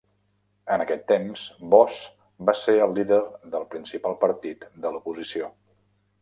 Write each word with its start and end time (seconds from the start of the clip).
En 0.75 0.83
aquest 0.85 1.03
temps 1.11 1.43
Bos 1.73 1.99
va 2.49 2.55
ser 2.61 2.75
el 2.87 2.95
líder 3.01 3.21
del 3.57 3.69
principal 3.75 4.19
partit 4.25 4.67
de 4.87 4.95
l'oposició. 4.97 5.53